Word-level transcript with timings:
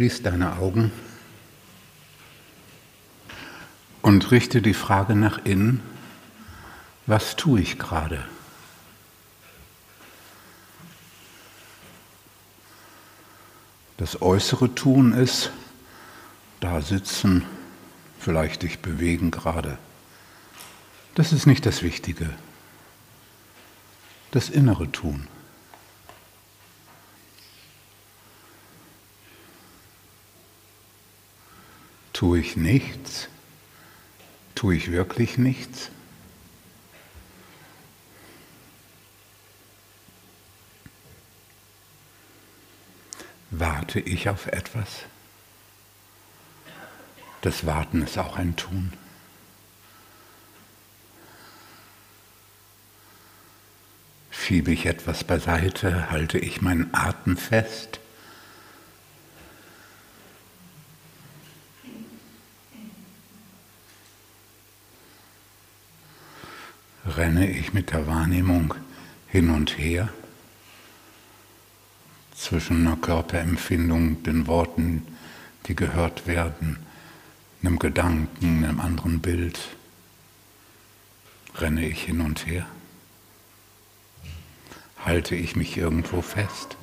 Schließ 0.00 0.22
deine 0.22 0.56
Augen 0.56 0.92
und 4.00 4.30
richte 4.30 4.62
die 4.62 4.72
Frage 4.72 5.14
nach 5.14 5.44
innen, 5.44 5.82
was 7.04 7.36
tue 7.36 7.60
ich 7.60 7.78
gerade? 7.78 8.24
Das 13.98 14.22
äußere 14.22 14.74
Tun 14.74 15.12
ist, 15.12 15.50
da 16.60 16.80
sitzen, 16.80 17.44
vielleicht 18.18 18.62
dich 18.62 18.78
bewegen 18.78 19.30
gerade. 19.30 19.76
Das 21.14 21.30
ist 21.34 21.44
nicht 21.44 21.66
das 21.66 21.82
Wichtige. 21.82 22.30
Das 24.30 24.48
innere 24.48 24.90
Tun. 24.90 25.28
Tue 32.20 32.40
ich 32.40 32.54
nichts? 32.54 33.28
Tue 34.54 34.74
ich 34.74 34.92
wirklich 34.92 35.38
nichts? 35.38 35.90
Warte 43.50 44.00
ich 44.00 44.28
auf 44.28 44.48
etwas? 44.48 45.04
Das 47.40 47.64
Warten 47.64 48.02
ist 48.02 48.18
auch 48.18 48.36
ein 48.36 48.54
Tun. 48.54 48.92
Schiebe 54.30 54.72
ich 54.72 54.84
etwas 54.84 55.24
beiseite, 55.24 56.10
halte 56.10 56.38
ich 56.38 56.60
meinen 56.60 56.92
Atem 56.92 57.38
fest? 57.38 57.99
Renne 67.20 67.50
ich 67.50 67.74
mit 67.74 67.92
der 67.92 68.06
Wahrnehmung 68.06 68.72
hin 69.28 69.50
und 69.50 69.76
her? 69.76 70.08
zwischen 72.34 72.86
einer 72.86 72.96
Körperempfindung, 72.96 74.22
den 74.22 74.46
Worten, 74.46 75.06
die 75.66 75.76
gehört 75.76 76.26
werden, 76.26 76.78
einem 77.62 77.78
Gedanken, 77.78 78.64
einem 78.64 78.80
anderen 78.80 79.20
Bild, 79.20 79.60
renne 81.56 81.86
ich 81.86 82.04
hin 82.04 82.22
und 82.22 82.46
her? 82.46 82.64
Halte 85.04 85.34
ich 85.34 85.56
mich 85.56 85.76
irgendwo 85.76 86.22
fest? 86.22 86.78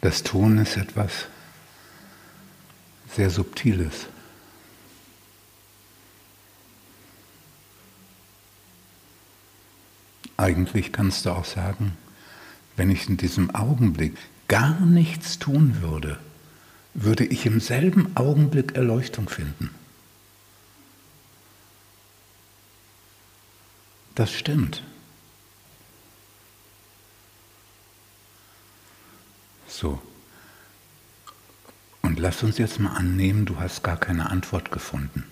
Das 0.00 0.24
Tun 0.24 0.58
ist 0.58 0.76
etwas 0.76 1.28
sehr 3.14 3.30
Subtiles. 3.30 4.06
Eigentlich 10.36 10.92
kannst 10.92 11.26
du 11.26 11.30
auch 11.30 11.44
sagen, 11.44 11.96
wenn 12.76 12.90
ich 12.90 13.08
in 13.08 13.16
diesem 13.16 13.54
Augenblick 13.54 14.16
gar 14.48 14.80
nichts 14.80 15.38
tun 15.38 15.80
würde, 15.80 16.18
würde 16.92 17.24
ich 17.24 17.46
im 17.46 17.60
selben 17.60 18.16
Augenblick 18.16 18.74
Erleuchtung 18.74 19.28
finden. 19.28 19.70
Das 24.14 24.32
stimmt. 24.32 24.82
So. 29.68 30.00
Lass 32.24 32.42
uns 32.42 32.56
jetzt 32.56 32.80
mal 32.80 32.96
annehmen, 32.96 33.44
du 33.44 33.60
hast 33.60 33.82
gar 33.82 33.98
keine 33.98 34.30
Antwort 34.30 34.70
gefunden. 34.70 35.24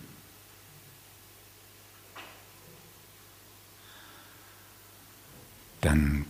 dann 5.82 6.24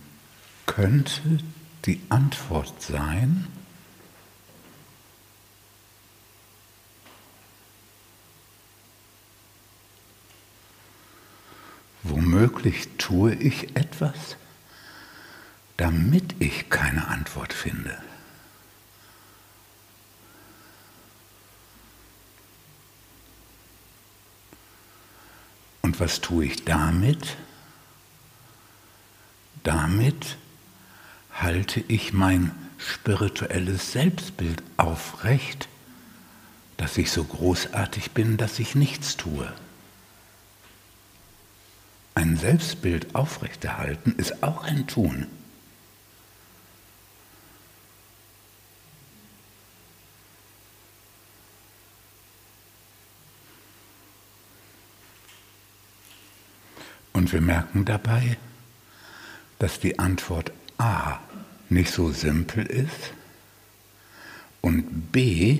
könnte 0.65 1.39
die 1.85 2.01
Antwort 2.09 2.81
sein, 2.81 3.47
womöglich 12.01 12.89
tue 12.97 13.35
ich 13.35 13.75
etwas, 13.75 14.37
damit 15.77 16.35
ich 16.39 16.69
keine 16.69 17.07
Antwort 17.07 17.53
finde. 17.53 18.01
Und 25.83 25.99
was 25.99 26.21
tue 26.21 26.45
ich 26.45 26.65
damit? 26.65 27.37
damit 29.63 30.37
halte 31.33 31.83
ich 31.87 32.13
mein 32.13 32.51
spirituelles 32.77 33.93
Selbstbild 33.93 34.61
aufrecht, 34.77 35.67
dass 36.77 36.97
ich 36.97 37.11
so 37.11 37.23
großartig 37.23 38.11
bin, 38.11 38.37
dass 38.37 38.59
ich 38.59 38.75
nichts 38.75 39.17
tue. 39.17 39.51
Ein 42.15 42.37
Selbstbild 42.37 43.15
aufrechterhalten 43.15 44.13
ist 44.17 44.43
auch 44.43 44.63
ein 44.63 44.85
Tun. 44.85 45.27
Wir 57.33 57.41
merken 57.41 57.83
dabei, 57.83 58.37
dass 59.59 59.79
die 59.79 59.99
Antwort 59.99 60.51
A 60.77 61.19
nicht 61.69 61.91
so 61.91 62.11
simpel 62.11 62.65
ist 62.65 63.11
und 64.61 65.11
B 65.11 65.59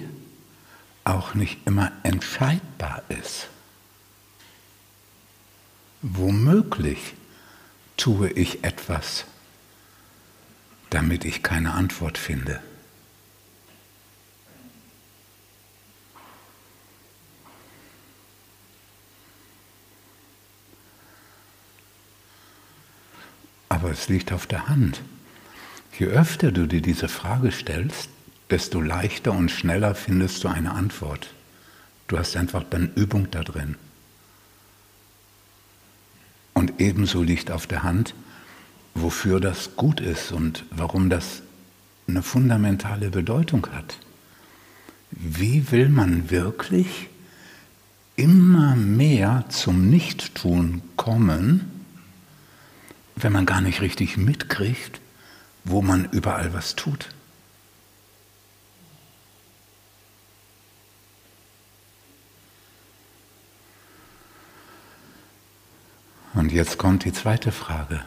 auch 1.03 1.33
nicht 1.33 1.57
immer 1.65 1.91
entscheidbar 2.03 3.03
ist. 3.09 3.49
Womöglich 6.01 7.15
tue 7.97 8.29
ich 8.29 8.63
etwas, 8.63 9.25
damit 10.89 11.25
ich 11.25 11.43
keine 11.43 11.73
Antwort 11.73 12.17
finde. 12.17 12.61
Aber 23.83 23.91
es 23.91 24.07
liegt 24.07 24.31
auf 24.31 24.47
der 24.47 24.69
Hand. 24.69 25.01
Je 25.99 26.05
öfter 26.05 26.53
du 26.53 26.67
dir 26.67 26.81
diese 26.81 27.09
Frage 27.09 27.51
stellst, 27.51 28.07
desto 28.49 28.79
leichter 28.79 29.33
und 29.33 29.51
schneller 29.51 29.93
findest 29.93 30.41
du 30.45 30.47
eine 30.47 30.71
Antwort. 30.71 31.33
Du 32.07 32.17
hast 32.17 32.37
einfach 32.37 32.63
dann 32.69 32.93
Übung 32.95 33.29
da 33.29 33.43
drin. 33.43 33.75
Und 36.53 36.79
ebenso 36.79 37.23
liegt 37.23 37.51
auf 37.51 37.67
der 37.67 37.83
Hand, 37.83 38.15
wofür 38.95 39.41
das 39.41 39.75
gut 39.75 39.99
ist 39.99 40.31
und 40.31 40.63
warum 40.71 41.09
das 41.09 41.41
eine 42.07 42.23
fundamentale 42.23 43.09
Bedeutung 43.09 43.67
hat. 43.73 43.97
Wie 45.11 45.71
will 45.71 45.89
man 45.89 46.29
wirklich 46.31 47.09
immer 48.15 48.77
mehr 48.77 49.43
zum 49.49 49.89
Nichttun 49.89 50.81
kommen, 50.95 51.72
wenn 53.15 53.31
man 53.31 53.45
gar 53.45 53.61
nicht 53.61 53.81
richtig 53.81 54.17
mitkriegt, 54.17 54.99
wo 55.63 55.81
man 55.81 56.09
überall 56.11 56.53
was 56.53 56.75
tut. 56.75 57.09
Und 66.33 66.51
jetzt 66.51 66.77
kommt 66.77 67.05
die 67.05 67.13
zweite 67.13 67.51
Frage. 67.51 68.03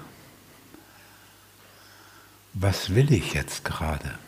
Was 2.53 2.95
will 2.95 3.13
ich 3.13 3.35
jetzt 3.35 3.65
gerade? 3.65 4.19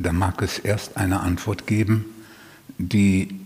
Da 0.00 0.14
mag 0.14 0.40
es 0.40 0.58
erst 0.58 0.96
eine 0.96 1.20
Antwort 1.20 1.66
geben, 1.66 2.06
die 2.78 3.38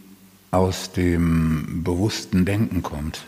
aus 0.53 0.93
dem 0.93 1.83
bewussten 1.83 2.45
Denken 2.45 2.81
kommt. 2.81 3.25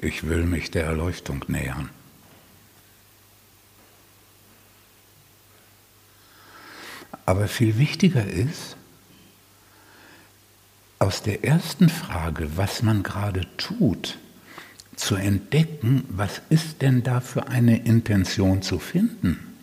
Ich 0.00 0.26
will 0.26 0.46
mich 0.46 0.70
der 0.70 0.86
Erleuchtung 0.86 1.44
nähern. 1.46 1.90
Aber 7.26 7.48
viel 7.48 7.76
wichtiger 7.76 8.26
ist, 8.26 8.78
aus 10.98 11.22
der 11.22 11.44
ersten 11.44 11.90
Frage, 11.90 12.56
was 12.56 12.82
man 12.82 13.02
gerade 13.02 13.46
tut, 13.58 14.16
zu 14.96 15.16
entdecken, 15.16 16.04
was 16.08 16.40
ist 16.48 16.80
denn 16.80 17.02
da 17.02 17.20
für 17.20 17.48
eine 17.48 17.84
Intention 17.84 18.62
zu 18.62 18.78
finden. 18.78 19.53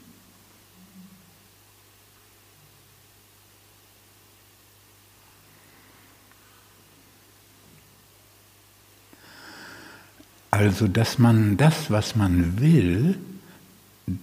Also, 10.51 10.89
dass 10.89 11.17
man 11.17 11.55
das, 11.55 11.89
was 11.89 12.17
man 12.17 12.59
will, 12.59 13.17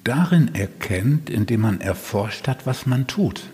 darin 0.05 0.55
erkennt, 0.55 1.31
indem 1.31 1.63
man 1.63 1.81
erforscht 1.81 2.47
hat, 2.47 2.67
was 2.67 2.85
man 2.85 3.07
tut. 3.07 3.45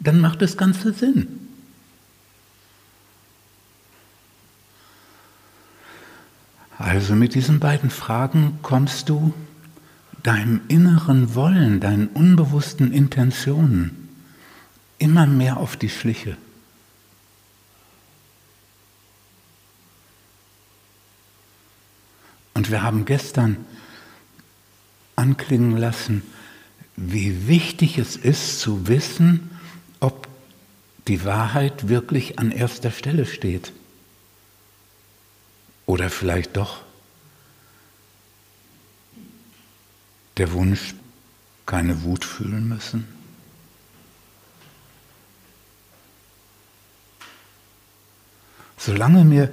Dann 0.00 0.20
macht 0.20 0.42
das 0.42 0.58
Ganze 0.58 0.92
Sinn. 0.92 1.48
Also 6.76 7.14
mit 7.14 7.34
diesen 7.34 7.60
beiden 7.60 7.88
Fragen 7.88 8.58
kommst 8.60 9.08
du 9.08 9.32
deinem 10.24 10.60
inneren 10.68 11.34
Wollen, 11.34 11.80
deinen 11.80 12.08
unbewussten 12.08 12.92
Intentionen 12.92 14.01
immer 15.02 15.26
mehr 15.26 15.56
auf 15.56 15.76
die 15.76 15.88
Schliche. 15.88 16.36
Und 22.54 22.70
wir 22.70 22.82
haben 22.82 23.04
gestern 23.04 23.66
anklingen 25.16 25.76
lassen, 25.76 26.22
wie 26.96 27.48
wichtig 27.48 27.98
es 27.98 28.16
ist 28.16 28.60
zu 28.60 28.86
wissen, 28.86 29.50
ob 29.98 30.28
die 31.08 31.24
Wahrheit 31.24 31.88
wirklich 31.88 32.38
an 32.38 32.52
erster 32.52 32.92
Stelle 32.92 33.26
steht. 33.26 33.72
Oder 35.86 36.10
vielleicht 36.10 36.56
doch 36.56 36.82
der 40.36 40.52
Wunsch, 40.52 40.94
keine 41.66 42.02
Wut 42.02 42.24
fühlen 42.24 42.68
müssen. 42.68 43.21
Solange 48.84 49.24
mir 49.24 49.48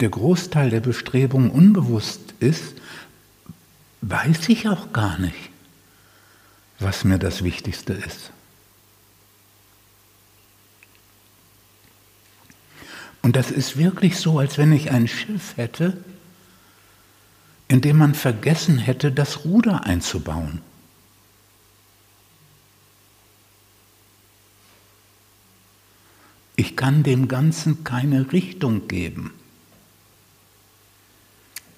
der 0.00 0.10
Großteil 0.10 0.68
der 0.68 0.80
Bestrebungen 0.80 1.50
unbewusst 1.50 2.34
ist, 2.40 2.74
weiß 4.02 4.50
ich 4.50 4.68
auch 4.68 4.92
gar 4.92 5.18
nicht, 5.18 5.48
was 6.78 7.02
mir 7.02 7.18
das 7.18 7.42
Wichtigste 7.42 7.94
ist. 7.94 8.32
Und 13.22 13.34
das 13.34 13.50
ist 13.50 13.78
wirklich 13.78 14.18
so, 14.18 14.38
als 14.38 14.58
wenn 14.58 14.72
ich 14.72 14.90
ein 14.90 15.08
Schiff 15.08 15.56
hätte, 15.56 15.96
in 17.68 17.80
dem 17.80 17.96
man 17.96 18.14
vergessen 18.14 18.76
hätte, 18.76 19.10
das 19.10 19.46
Ruder 19.46 19.84
einzubauen. 19.84 20.60
Ich 26.56 26.74
kann 26.74 27.02
dem 27.02 27.28
Ganzen 27.28 27.84
keine 27.84 28.32
Richtung 28.32 28.88
geben. 28.88 29.32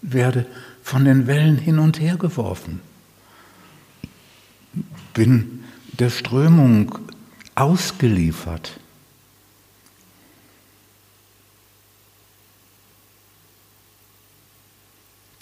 Werde 0.01 0.47
von 0.83 1.05
den 1.05 1.27
Wellen 1.27 1.59
hin 1.59 1.81
und 1.81 1.99
her 1.99 2.17
geworfen. 2.17 2.81
Bin 5.15 5.65
der 5.99 6.11
Strömung 6.11 6.97
ausgeliefert. 7.57 8.79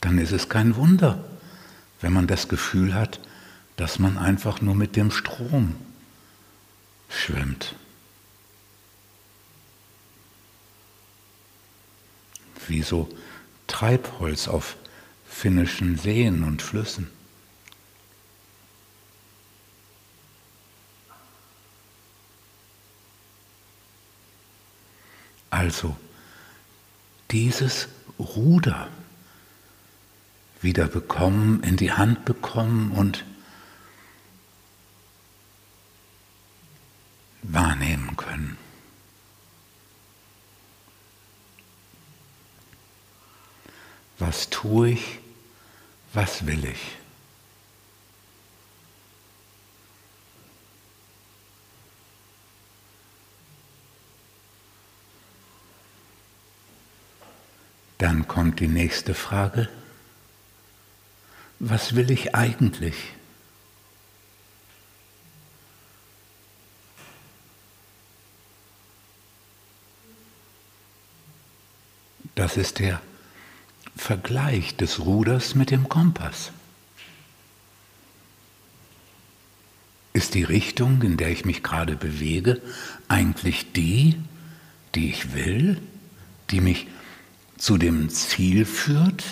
Dann 0.01 0.17
ist 0.17 0.33
es 0.33 0.49
kein 0.49 0.77
Wunder, 0.77 1.23
wenn 2.01 2.15
man 2.15 2.27
das 2.27 2.49
Gefühl 2.49 2.95
hat, 2.95 3.21
dass 3.77 3.99
man 3.99 4.17
einfach 4.17 4.63
nur 4.63 4.75
mit 4.75 4.97
dem 4.97 5.11
Strom 5.11 5.75
schwimmt. 7.11 7.75
Wie 12.69 12.83
so 12.83 13.09
Treibholz 13.67 14.49
auf 14.49 14.77
finnischen 15.29 15.99
Seen 15.99 16.45
und 16.45 16.63
Flüssen. 16.63 17.11
Also 25.51 25.97
dieses 27.31 27.89
Ruder 28.19 28.89
wieder 30.61 30.87
bekommen, 30.87 31.63
in 31.63 31.77
die 31.77 31.93
Hand 31.93 32.25
bekommen 32.25 32.91
und 32.93 33.25
wahrnehmen 37.43 38.17
können. 38.17 38.59
Was 44.19 44.49
tue 44.49 44.91
ich? 44.91 45.19
Was 46.13 46.47
will 46.47 46.65
ich? 46.65 46.97
Dann 57.99 58.29
kommt 58.29 58.61
die 58.61 58.69
nächste 58.69 59.15
Frage. 59.15 59.69
Was 61.59 61.95
will 61.95 62.11
ich 62.11 62.35
eigentlich? 62.35 62.95
Das 72.35 72.59
ist 72.59 72.79
der 72.79 73.01
Vergleich 73.97 74.77
des 74.77 75.01
Ruders 75.01 75.55
mit 75.55 75.71
dem 75.71 75.89
Kompass. 75.89 76.53
Ist 80.13 80.35
die 80.35 80.45
Richtung, 80.45 81.03
in 81.03 81.17
der 81.17 81.31
ich 81.31 81.45
mich 81.45 81.63
gerade 81.63 81.97
bewege, 81.97 82.61
eigentlich 83.09 83.73
die, 83.73 84.17
die 84.95 85.11
ich 85.11 85.35
will, 85.35 85.81
die 86.51 86.61
mich 86.61 86.87
zu 87.59 87.79
dem 87.79 88.09
Ziel 88.09 88.65
führt? 88.65 89.25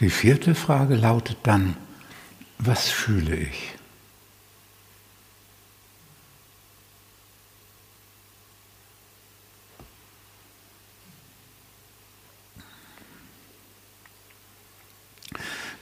Die 0.00 0.10
vierte 0.10 0.54
Frage 0.54 0.96
lautet 0.96 1.38
dann, 1.44 1.76
was 2.58 2.88
fühle 2.90 3.36
ich? 3.36 3.74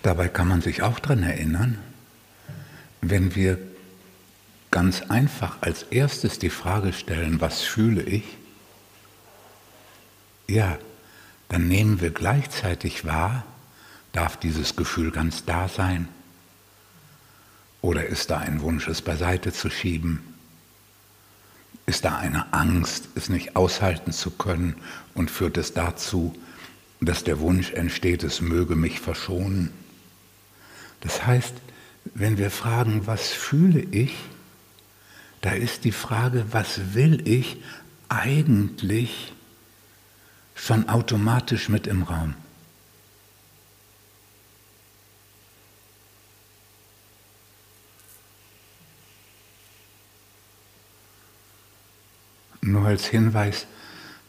Dabei 0.03 0.29
kann 0.29 0.49
man 0.49 0.61
sich 0.61 0.83
auch 0.83 0.99
daran 0.99 1.23
erinnern, 1.23 1.79
wenn 3.01 3.35
wir 3.35 3.59
ganz 4.71 5.03
einfach 5.03 5.63
als 5.63 5.85
erstes 5.85 6.39
die 6.39 6.51
Frage 6.51 6.93
stellen, 6.93 7.41
was 7.41 7.63
fühle 7.63 8.03
ich? 8.03 8.25
Ja, 10.49 10.79
dann 11.49 11.69
nehmen 11.69 12.01
wir 12.01 12.11
gleichzeitig 12.11 13.05
wahr, 13.05 13.45
Darf 14.13 14.37
dieses 14.37 14.77
Gefühl 14.77 15.11
ganz 15.11 15.45
da 15.45 15.69
sein? 15.69 16.09
Oder 17.81 18.07
ist 18.07 18.31
da 18.31 18.39
ein 18.39 18.61
Wunsch, 18.61 18.87
es 18.87 19.03
beiseite 19.03 19.53
zu 19.53 19.71
schieben? 19.71 20.23
Ist 21.87 22.05
da 22.05 22.17
eine 22.17 22.53
Angst, 22.53 23.09
es 23.17 23.29
nicht 23.29 23.57
aushalten 23.57 24.13
zu 24.13 24.31
können 24.31 24.77
und 25.15 25.31
führt 25.31 25.57
es 25.57 25.75
dazu, 25.75 26.35
dass 27.01 27.25
der 27.25 27.41
Wunsch 27.41 27.73
entsteht, 27.73 28.23
es 28.23 28.41
möge 28.41 28.77
mich 28.77 29.01
verschonen? 29.01 29.73
Das 31.01 31.27
heißt, 31.27 31.55
wenn 32.15 32.39
wir 32.39 32.51
fragen, 32.51 33.07
was 33.07 33.31
fühle 33.31 33.81
ich, 33.81 34.15
da 35.41 35.51
ist 35.51 35.85
die 35.85 35.93
Frage, 35.93 36.47
was 36.53 36.95
will 36.95 37.27
ich 37.27 37.57
eigentlich 38.09 39.33
schon 40.55 40.89
automatisch 40.89 41.69
mit 41.69 41.89
im 41.89 42.05
Raum. 42.05 42.35
Als 52.93 53.07
Hinweis, 53.07 53.67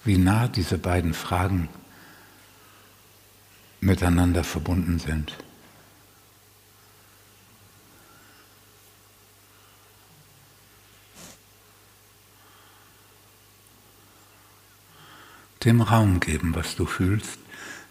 wie 0.05 0.17
nah 0.17 0.47
diese 0.47 0.77
beiden 0.77 1.13
Fragen 1.13 1.67
miteinander 3.81 4.45
verbunden 4.45 4.99
sind. 4.99 5.33
Dem 15.65 15.81
Raum 15.81 16.21
geben, 16.21 16.55
was 16.55 16.75
du 16.77 16.85
fühlst, 16.85 17.39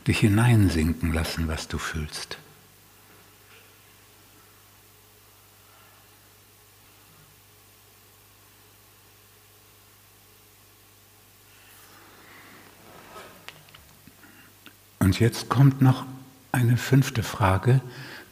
dich 0.07 0.21
hineinsinken 0.21 1.13
lassen, 1.13 1.49
was 1.49 1.69
du 1.69 1.77
fühlst. 1.77 2.39
Und 15.13 15.21
jetzt 15.21 15.51
kommt 15.51 15.83
noch 15.83 16.07
eine 16.53 16.79
fünfte 16.79 17.23
Frage, 17.23 17.83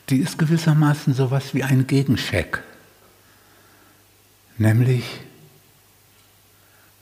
die 0.08 0.16
ist 0.16 0.38
gewissermaßen 0.38 1.12
so 1.12 1.26
etwas 1.26 1.52
wie 1.52 1.62
ein 1.62 1.86
Gegencheck. 1.86 2.62
Nämlich, 4.56 5.04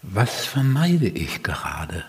was 0.03 0.47
vermeide 0.47 1.07
ich 1.07 1.45
gerade? 1.45 2.05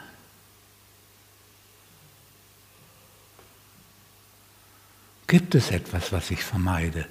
Gibt 5.28 5.54
es 5.54 5.70
etwas, 5.70 6.12
was 6.12 6.32
ich 6.32 6.44
vermeide? 6.44 7.06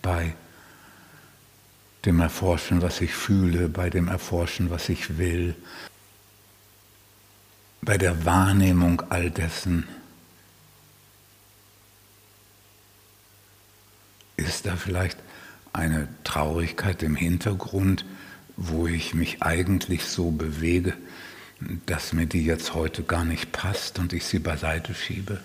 Bei 0.00 0.34
dem 2.06 2.20
Erforschen, 2.20 2.82
was 2.82 3.00
ich 3.00 3.12
fühle, 3.12 3.68
bei 3.68 3.90
dem 3.90 4.08
Erforschen, 4.08 4.70
was 4.70 4.88
ich 4.88 5.18
will, 5.18 5.54
bei 7.82 7.98
der 7.98 8.24
Wahrnehmung 8.24 9.02
all 9.10 9.30
dessen. 9.30 9.86
Ist 14.36 14.66
da 14.66 14.76
vielleicht 14.76 15.18
eine 15.72 16.08
Traurigkeit 16.24 17.02
im 17.02 17.16
Hintergrund, 17.16 18.04
wo 18.56 18.86
ich 18.86 19.14
mich 19.14 19.42
eigentlich 19.42 20.04
so 20.04 20.30
bewege, 20.30 20.94
dass 21.86 22.12
mir 22.12 22.26
die 22.26 22.44
jetzt 22.44 22.74
heute 22.74 23.02
gar 23.02 23.24
nicht 23.24 23.52
passt 23.52 23.98
und 23.98 24.12
ich 24.12 24.24
sie 24.24 24.38
beiseite 24.38 24.94
schiebe? 24.94 25.40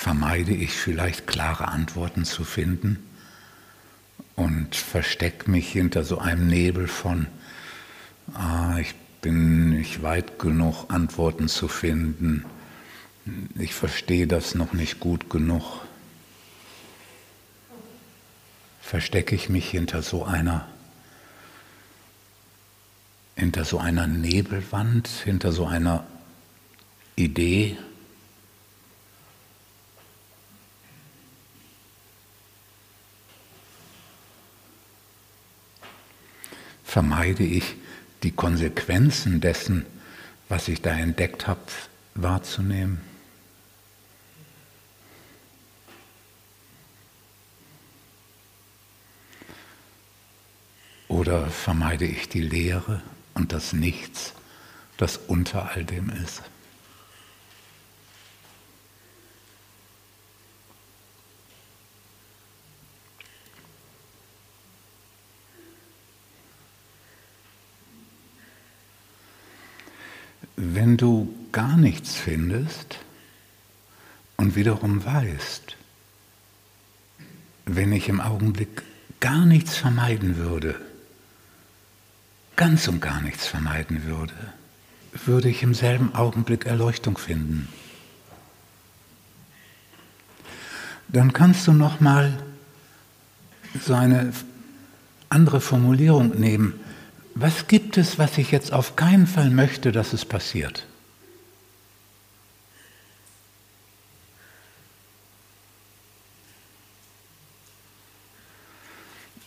Vermeide 0.00 0.54
ich 0.54 0.70
vielleicht 0.70 1.26
klare 1.26 1.68
Antworten 1.68 2.24
zu 2.24 2.42
finden 2.42 3.06
und 4.34 4.74
verstecke 4.74 5.50
mich 5.50 5.70
hinter 5.70 6.04
so 6.04 6.16
einem 6.16 6.46
Nebel 6.46 6.88
von, 6.88 7.26
ah, 8.32 8.78
ich 8.78 8.94
bin 9.20 9.68
nicht 9.76 10.02
weit 10.02 10.38
genug, 10.38 10.86
Antworten 10.88 11.48
zu 11.48 11.68
finden, 11.68 12.46
ich 13.58 13.74
verstehe 13.74 14.26
das 14.26 14.54
noch 14.54 14.72
nicht 14.72 15.00
gut 15.00 15.28
genug. 15.28 15.82
Verstecke 18.80 19.34
ich 19.34 19.50
mich 19.50 19.68
hinter 19.68 20.00
so 20.00 20.24
einer 20.24 20.66
hinter 23.36 23.66
so 23.66 23.78
einer 23.78 24.06
Nebelwand, 24.06 25.08
hinter 25.08 25.52
so 25.52 25.66
einer 25.66 26.06
Idee, 27.16 27.76
vermeide 36.90 37.44
ich 37.44 37.76
die 38.24 38.32
Konsequenzen 38.32 39.40
dessen, 39.40 39.86
was 40.48 40.66
ich 40.66 40.82
da 40.82 40.90
entdeckt 40.90 41.46
habe, 41.46 41.60
wahrzunehmen. 42.16 43.00
Oder 51.06 51.46
vermeide 51.46 52.06
ich 52.06 52.28
die 52.28 52.42
Leere 52.42 53.00
und 53.34 53.52
das 53.52 53.72
Nichts, 53.72 54.32
das 54.96 55.16
unter 55.16 55.70
all 55.70 55.84
dem 55.84 56.10
ist. 56.10 56.42
Wenn 70.62 70.98
du 70.98 71.34
gar 71.52 71.78
nichts 72.00 72.16
findest 72.16 72.98
und 74.38 74.56
wiederum 74.56 75.04
weißt, 75.04 75.76
wenn 77.66 77.92
ich 77.92 78.08
im 78.08 78.22
Augenblick 78.22 78.82
gar 79.20 79.44
nichts 79.44 79.76
vermeiden 79.76 80.38
würde, 80.38 80.80
ganz 82.56 82.88
und 82.88 83.02
gar 83.02 83.20
nichts 83.20 83.46
vermeiden 83.46 84.04
würde, 84.04 84.32
würde 85.26 85.50
ich 85.50 85.62
im 85.62 85.74
selben 85.74 86.14
Augenblick 86.14 86.64
Erleuchtung 86.64 87.18
finden. 87.18 87.68
Dann 91.08 91.34
kannst 91.34 91.66
du 91.66 91.72
noch 91.72 92.00
mal 92.00 92.42
so 93.78 93.92
eine 93.92 94.32
andere 95.28 95.60
Formulierung 95.60 96.40
nehmen 96.40 96.80
was 97.34 97.68
gibt 97.68 97.96
es, 97.96 98.18
was 98.18 98.36
ich 98.38 98.50
jetzt 98.50 98.72
auf 98.72 98.96
keinen 98.96 99.26
Fall 99.26 99.50
möchte, 99.50 99.92
dass 99.92 100.12
es 100.12 100.24
passiert? 100.24 100.86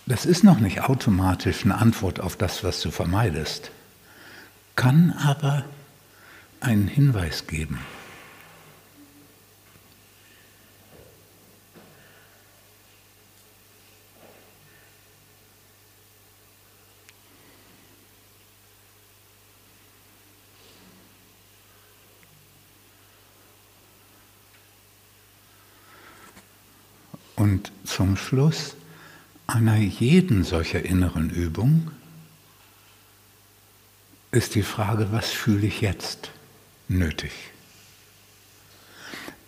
Das 0.06 0.26
ist 0.26 0.44
noch 0.44 0.60
nicht 0.60 0.82
automatisch 0.82 1.64
eine 1.64 1.78
Antwort 1.78 2.20
auf 2.20 2.36
das, 2.36 2.64
was 2.64 2.82
du 2.82 2.92
vermeidest, 2.92 3.72
kann 4.76 5.12
aber 5.12 5.64
einen 6.60 6.90
Hinweis 6.90 7.48
geben. 7.48 7.80
Und 27.38 27.72
zum 27.86 28.16
Schluss 28.18 28.76
einer 29.48 29.78
jeden 29.78 30.44
solcher 30.44 30.84
inneren 30.84 31.30
Übung 31.30 31.92
ist 34.32 34.56
die 34.56 34.64
Frage, 34.64 35.12
was 35.12 35.32
fühle 35.32 35.68
ich 35.68 35.82
jetzt 35.82 36.32
nötig? 36.88 37.32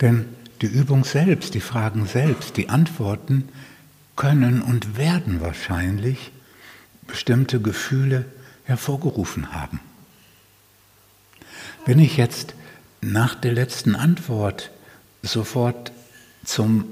Denn 0.01 0.27
die 0.61 0.67
Übung 0.67 1.03
selbst, 1.03 1.53
die 1.53 1.61
Fragen 1.61 2.05
selbst, 2.05 2.57
die 2.57 2.69
Antworten 2.69 3.49
können 4.15 4.61
und 4.61 4.97
werden 4.97 5.41
wahrscheinlich 5.41 6.31
bestimmte 7.07 7.59
Gefühle 7.59 8.25
hervorgerufen 8.63 9.53
haben. 9.53 9.79
Wenn 11.85 11.99
ich 11.99 12.17
jetzt 12.17 12.53
nach 13.01 13.35
der 13.35 13.53
letzten 13.53 13.95
Antwort 13.95 14.71
sofort 15.21 15.91
zum 16.43 16.85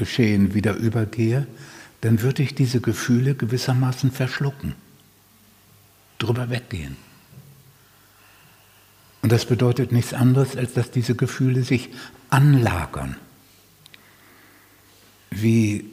Tagesgeschehen 0.00 0.54
wieder 0.54 0.74
übergehe, 0.74 1.46
dann 2.00 2.22
würde 2.22 2.42
ich 2.42 2.54
diese 2.54 2.80
Gefühle 2.80 3.34
gewissermaßen 3.34 4.10
verschlucken, 4.10 4.74
drüber 6.18 6.48
weggehen. 6.48 6.96
Und 9.22 9.30
das 9.30 9.44
bedeutet 9.44 9.92
nichts 9.92 10.14
anderes, 10.14 10.56
als 10.56 10.72
dass 10.72 10.90
diese 10.90 11.14
Gefühle 11.14 11.62
sich 11.62 11.90
anlagern. 12.30 13.16
Wie 15.30 15.84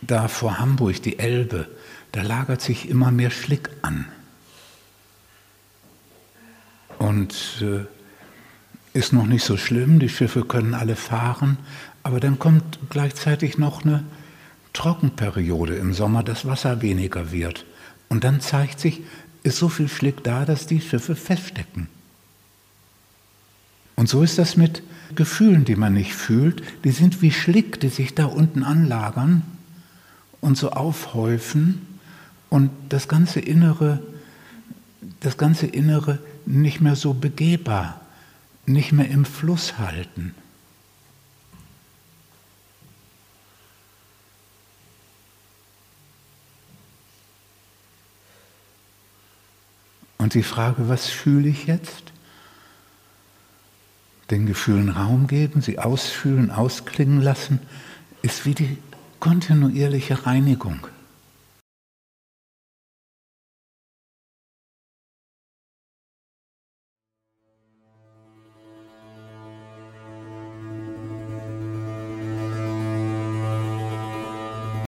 da 0.00 0.26
vor 0.26 0.58
Hamburg 0.58 1.00
die 1.02 1.18
Elbe, 1.20 1.68
da 2.10 2.22
lagert 2.22 2.60
sich 2.60 2.88
immer 2.88 3.12
mehr 3.12 3.30
Schlick 3.30 3.70
an. 3.82 4.06
Und 6.98 7.62
äh, 7.62 7.84
ist 8.98 9.12
noch 9.12 9.26
nicht 9.26 9.44
so 9.44 9.56
schlimm, 9.56 10.00
die 10.00 10.08
Schiffe 10.08 10.44
können 10.44 10.74
alle 10.74 10.96
fahren, 10.96 11.58
aber 12.04 12.20
dann 12.20 12.38
kommt 12.38 12.78
gleichzeitig 12.90 13.58
noch 13.58 13.84
eine 13.84 14.04
Trockenperiode 14.74 15.74
im 15.76 15.94
Sommer, 15.94 16.22
das 16.22 16.46
Wasser 16.46 16.82
weniger 16.82 17.32
wird. 17.32 17.64
Und 18.08 18.22
dann 18.24 18.40
zeigt 18.40 18.78
sich, 18.78 19.00
ist 19.42 19.58
so 19.58 19.68
viel 19.68 19.88
Schlick 19.88 20.22
da, 20.22 20.44
dass 20.44 20.66
die 20.66 20.80
Schiffe 20.80 21.16
feststecken. 21.16 21.88
Und 23.96 24.08
so 24.08 24.22
ist 24.22 24.38
das 24.38 24.56
mit 24.56 24.82
Gefühlen, 25.14 25.64
die 25.64 25.76
man 25.76 25.94
nicht 25.94 26.14
fühlt. 26.14 26.62
Die 26.84 26.90
sind 26.90 27.22
wie 27.22 27.30
Schlick, 27.30 27.80
die 27.80 27.88
sich 27.88 28.14
da 28.14 28.26
unten 28.26 28.62
anlagern 28.62 29.42
und 30.40 30.58
so 30.58 30.70
aufhäufen 30.70 31.80
und 32.50 32.70
das 32.90 33.08
ganze 33.08 33.40
Innere, 33.40 34.02
das 35.20 35.38
ganze 35.38 35.66
Innere 35.66 36.18
nicht 36.44 36.80
mehr 36.80 36.96
so 36.96 37.14
begehbar, 37.14 38.00
nicht 38.66 38.92
mehr 38.92 39.08
im 39.08 39.24
Fluss 39.24 39.78
halten. 39.78 40.34
Und 50.24 50.32
die 50.32 50.42
Frage, 50.42 50.88
was 50.88 51.06
fühle 51.06 51.50
ich 51.50 51.66
jetzt? 51.66 52.14
Den 54.30 54.46
Gefühlen 54.46 54.88
Raum 54.88 55.26
geben, 55.26 55.60
sie 55.60 55.78
ausfühlen, 55.78 56.50
ausklingen 56.50 57.20
lassen, 57.20 57.60
ist 58.22 58.46
wie 58.46 58.54
die 58.54 58.78
kontinuierliche 59.20 60.24
Reinigung. 60.24 60.86